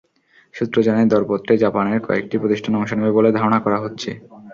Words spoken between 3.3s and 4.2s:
ধারণা করা হচ্ছে।